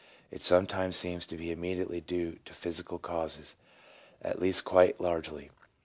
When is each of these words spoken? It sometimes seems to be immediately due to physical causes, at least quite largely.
It 0.31 0.41
sometimes 0.41 0.95
seems 0.95 1.27
to 1.27 1.37
be 1.37 1.51
immediately 1.51 2.01
due 2.01 2.39
to 2.45 2.53
physical 2.55 2.97
causes, 2.97 3.55
at 4.23 4.39
least 4.41 4.65
quite 4.65 4.99
largely. 4.99 5.51